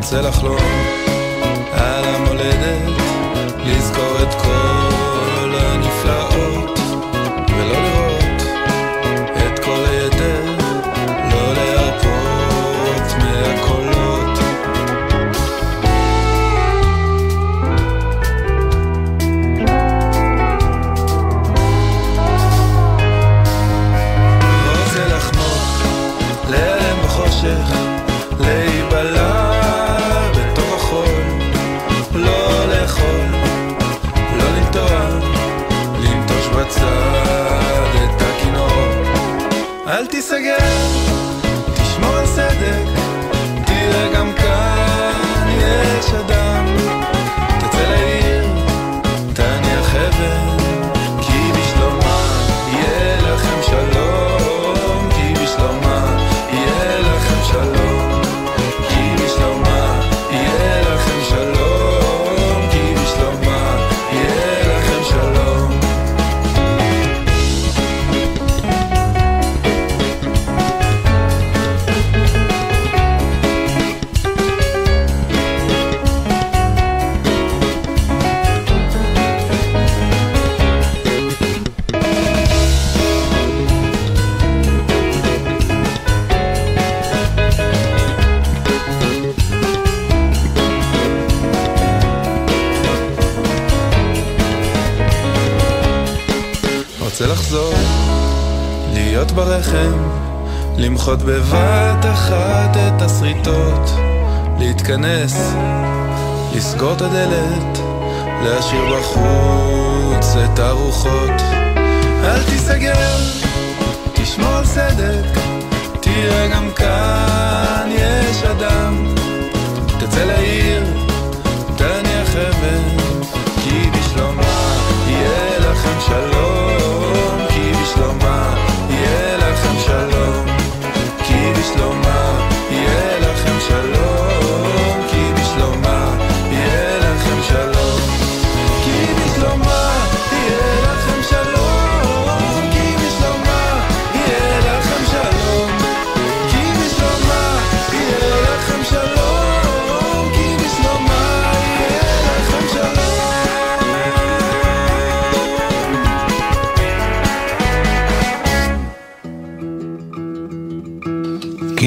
רוצה 0.07 0.21
לחלום 0.21 1.06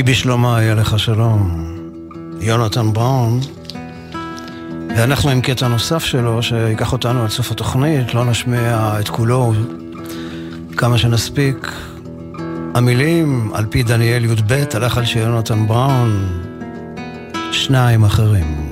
כי 0.01 0.05
בשלומה 0.05 0.63
יהיה 0.63 0.75
לך 0.75 0.99
שלום. 0.99 1.65
יונתן 2.41 2.93
בראון. 2.93 3.41
ואנחנו 4.97 5.31
עם 5.31 5.41
קטע 5.41 5.69
נוסף 5.69 6.05
שלו, 6.05 6.43
שיקח 6.43 6.93
אותנו 6.93 7.23
עד 7.23 7.31
סוף 7.31 7.51
התוכנית, 7.51 8.15
לא 8.15 8.25
נשמיע 8.25 8.97
את 9.01 9.09
כולו 9.09 9.53
כמה 10.77 10.99
שנספיק. 10.99 11.73
המילים, 12.75 13.51
על 13.55 13.67
פי 13.67 13.83
דניאל 13.83 14.25
י"ב, 14.25 14.65
הלחן 14.75 15.07
של 15.07 15.19
יונתן 15.19 15.67
בראון, 15.67 16.29
שניים 17.53 18.05
אחרים. 18.05 18.70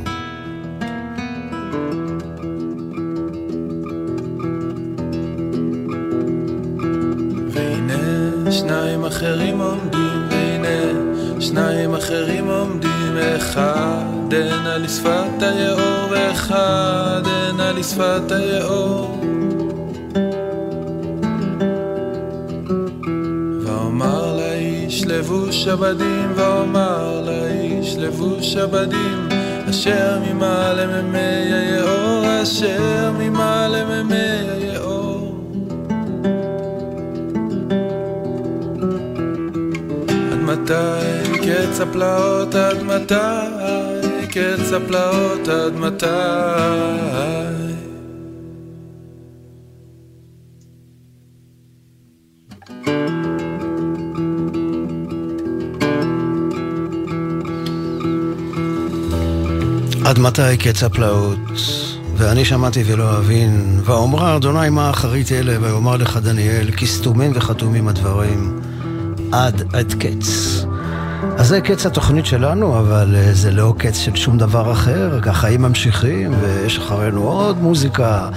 לשפת 17.89 18.33
היאור. 18.33 19.21
ואומר 23.63 24.37
לאיש 24.37 25.07
לבוש 25.07 25.69
הבדים, 25.69 26.33
ואומר 26.35 27.23
לאיש 27.27 27.97
לבוש 27.97 28.57
הבדים, 28.57 29.29
אשר 29.71 30.19
ממעלה 30.27 31.03
ממי 31.03 31.19
היאור, 31.19 32.43
אשר 32.43 33.13
ממעלה 33.19 33.85
ממי 33.85 34.17
היאור. 34.51 35.45
עד 40.09 40.43
מתי 40.43 41.39
קץ 41.39 41.81
הפלאות, 41.81 42.55
עד 42.55 42.83
מתי 42.83 43.15
קץ 44.31 44.73
הפלאות, 44.73 45.49
עד 45.49 45.75
מתי? 45.77 47.38
עד 60.19 60.23
מתי 60.25 60.57
קץ 60.57 60.83
הפלאות? 60.83 61.39
ואני 62.17 62.45
שמעתי 62.45 62.83
ולא 62.87 63.19
אבין, 63.19 63.81
ואומרה 63.85 64.37
אדוני 64.37 64.69
מה 64.69 64.91
אחרית 64.91 65.33
אלה, 65.33 65.57
ויאמר 65.61 65.97
לך 65.97 66.17
דניאל, 66.17 66.71
כי 66.71 66.87
סתומים 66.87 67.33
וחתומים 67.35 67.89
הדברים, 67.89 68.61
עד 69.33 69.63
עד 69.73 69.95
קץ. 69.99 70.65
אז 71.37 71.49
זה 71.49 71.61
קץ 71.61 71.87
התוכנית 71.87 72.27
שלנו, 72.27 72.79
אבל 72.79 73.17
אה, 73.17 73.33
זה 73.33 73.51
לא 73.51 73.75
קץ 73.79 73.97
של 73.99 74.17
שום 74.17 74.39
דבר 74.39 74.73
אחר, 74.73 75.21
החיים 75.27 75.63
ממשיכים, 75.63 76.35
ויש 76.41 76.79
אחרינו 76.79 77.23
עוד 77.23 77.63
מוזיקה. 77.63 78.29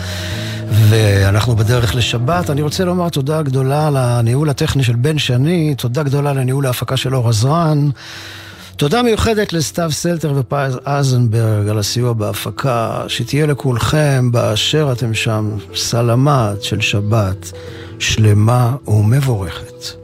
ואנחנו 0.89 1.55
בדרך 1.55 1.95
לשבת. 1.95 2.49
אני 2.49 2.61
רוצה 2.61 2.86
לומר 2.86 3.09
תודה 3.09 3.41
גדולה 3.41 3.89
לניהול 3.89 4.49
הטכני 4.49 4.84
של 4.84 4.95
בן 4.95 5.17
שני, 5.17 5.75
תודה 5.77 6.03
גדולה 6.03 6.34
לניהול 6.34 6.65
ההפקה 6.65 6.97
של 6.97 7.15
אור 7.15 7.29
עזרן. 7.29 7.89
תודה 8.82 9.03
מיוחדת 9.03 9.53
לסתיו 9.53 9.91
סלטר 9.91 10.34
ופז 10.36 10.79
אזנברג 10.86 11.67
על 11.67 11.79
הסיוע 11.79 12.13
בהפקה, 12.13 13.03
שתהיה 13.07 13.45
לכולכם 13.45 14.32
באשר 14.32 14.89
אתם 14.91 15.13
שם 15.13 15.57
סלמת 15.75 16.63
של 16.63 16.82
שבת 16.82 17.51
שלמה 17.99 18.75
ומבורכת. 18.88 20.01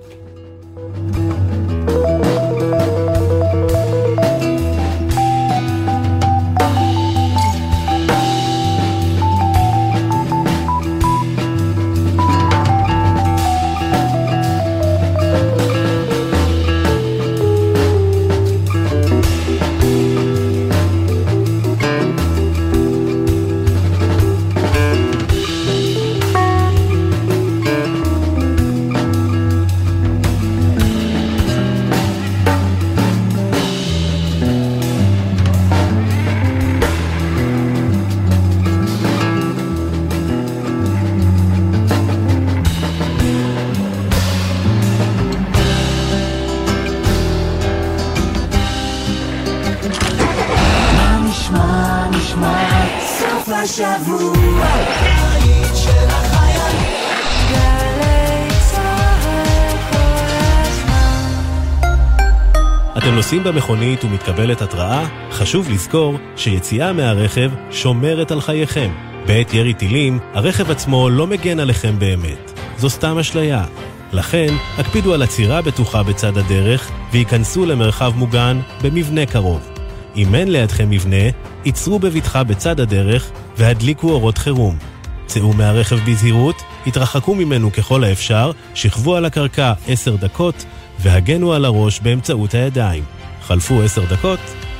אתם 62.97 63.15
נוסעים 63.15 63.43
במכונית 63.43 64.03
ומתקבלת 64.03 64.61
התראה? 64.61 65.05
חשוב 65.31 65.69
לזכור 65.69 66.17
שיציאה 66.35 66.93
מהרכב 66.93 67.51
שומרת 67.71 68.31
על 68.31 68.41
חייכם. 68.41 68.91
בעת 69.27 69.53
ירי 69.53 69.73
טילים, 69.73 70.19
הרכב 70.33 70.71
עצמו 70.71 71.09
לא 71.09 71.27
מגן 71.27 71.59
עליכם 71.59 71.99
באמת. 71.99 72.59
זו 72.77 72.89
סתם 72.89 73.17
אשליה. 73.17 73.65
לכן, 74.13 74.53
הקפידו 74.77 75.13
על 75.13 75.21
עצירה 75.21 75.61
בטוחה 75.61 76.03
בצד 76.03 76.37
הדרך 76.37 76.91
וייכנסו 77.11 77.65
למרחב 77.65 78.13
מוגן 78.15 78.59
במבנה 78.81 79.25
קרוב. 79.25 79.69
אם 80.15 80.35
אין 80.35 80.51
לידכם 80.51 80.89
מבנה, 80.89 81.29
עצרו 81.67 81.99
בבטחה 81.99 82.43
בצד 82.43 82.79
הדרך 82.79 83.31
והדליקו 83.57 84.09
אורות 84.09 84.37
חירום. 84.37 84.77
צאו 85.25 85.53
מהרכב 85.53 85.99
בזהירות, 86.07 86.55
התרחקו 86.87 87.35
ממנו 87.35 87.71
ככל 87.71 88.03
האפשר, 88.03 88.51
שכבו 88.73 89.15
על 89.15 89.25
הקרקע 89.25 89.73
עשר 89.87 90.15
דקות 90.15 90.65
והגנו 90.99 91.53
על 91.53 91.65
הראש 91.65 91.99
באמצעות 91.99 92.53
הידיים. 92.53 93.03
חלפו 93.41 93.81
עשר 93.81 94.05
דקות, 94.05 94.39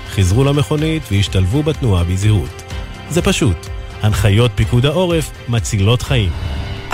חזרו 0.09 0.43
למכונית 0.43 1.03
והשתלבו 1.11 1.63
בתנועה 1.63 2.03
בזהירות. 2.03 2.63
זה 3.09 3.21
פשוט. 3.21 3.57
הנחיות 4.01 4.51
פיקוד 4.55 4.85
העורף 4.85 5.31
מצילות 5.49 6.01
חיים. 6.01 6.31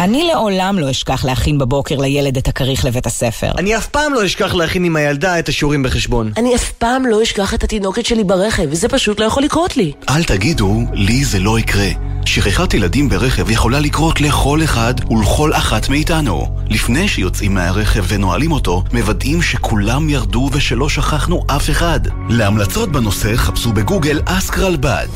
אני 0.04 0.24
לעולם 0.24 0.80
לא 0.80 0.92
אשכח 0.92 1.26
להכין 1.26 1.58
בבוקר 1.58 1.98
לילד 1.98 2.38
את 2.38 2.48
הכריך 2.48 2.86
לבית 2.86 3.06
הספר. 3.06 3.52
אני 3.58 3.78
אף 3.78 3.88
פעם 3.88 4.14
לא 4.14 4.26
אשכח 4.26 4.54
להכין 4.54 4.84
עם 4.84 4.96
הילדה 4.96 5.40
את 5.40 5.50
השיעורים 5.50 5.84
בחשבון. 5.84 6.32
אני 6.38 6.56
אף 6.56 6.72
פעם 6.72 7.06
לא 7.06 7.24
אשכח 7.24 7.54
את 7.54 7.64
התינוקת 7.64 8.06
שלי 8.06 8.24
ברכב, 8.24 8.64
וזה 8.70 8.90
פשוט 8.90 9.20
לא 9.20 9.26
יכול 9.26 9.44
לקרות 9.44 9.78
לי. 9.78 9.92
אל 10.10 10.24
תגידו, 10.24 10.82
לי 10.94 11.26
זה 11.26 11.40
לא 11.40 11.60
יקרה. 11.60 11.88
שכחת 12.26 12.74
ילדים 12.74 13.10
ברכב 13.10 13.50
יכולה 13.50 13.80
לקרות 13.80 14.22
לכל 14.22 14.64
אחד 14.64 14.94
ולכל 15.12 15.54
אחת 15.54 15.90
מאיתנו. 15.90 16.48
לפני 16.70 17.08
שיוצאים 17.08 17.54
מהרכב 17.54 18.04
ונועלים 18.08 18.52
אותו, 18.52 18.84
מוודאים 18.94 19.42
שכולם 19.42 20.10
ירדו 20.10 20.50
ושלא 20.54 20.90
שכחנו 20.90 21.44
אף 21.48 21.70
אחד. 21.70 22.00
להמלצות 22.30 22.92
בנושא 22.92 23.36
חפשו 23.36 23.74
בגוגל 23.74 24.22
אסק 24.26 24.58
רלב"ד. 24.58 25.08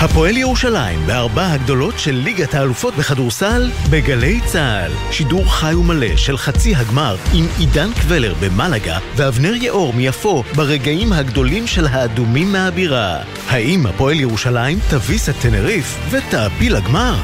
הפועל 0.00 0.36
ירושלים 0.36 1.06
בארבע 1.06 1.52
הגדולות 1.52 1.98
של 1.98 2.14
ליגת 2.14 2.54
האלופות 2.54 2.94
בכדורסל 2.94 3.70
בגלי 3.90 4.40
צה"ל. 4.46 4.92
שידור 5.10 5.54
חי 5.54 5.74
ומלא 5.74 6.16
של 6.16 6.36
חצי 6.36 6.74
הגמר 6.74 7.16
עם 7.34 7.46
עידן 7.58 7.92
קבלר 7.92 8.34
במלגה 8.40 8.98
ואבנר 9.16 9.54
יאור 9.54 9.92
מיפו 9.92 10.42
ברגעים 10.56 11.12
הגדולים 11.12 11.66
של 11.66 11.86
האדומים 11.86 12.52
מהבירה. 12.52 13.18
האם 13.48 13.86
הפועל 13.86 14.20
ירושלים 14.20 14.78
תביס 14.90 15.28
את 15.28 15.34
טנריף 15.42 15.98
ותעפיל 16.10 16.76
לגמר? 16.76 17.14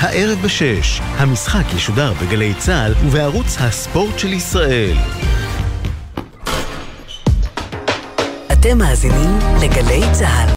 הערב 0.00 0.38
בשש, 0.42 1.00
המשחק 1.16 1.74
ישודר 1.74 2.12
בגלי 2.22 2.54
צה"ל 2.58 2.94
ובערוץ 3.06 3.56
הספורט 3.60 4.18
של 4.18 4.32
ישראל. 4.32 4.96
אתם 8.52 8.78
מאזינים 8.78 9.38
לגלי 9.62 10.02
צה"ל. 10.12 10.50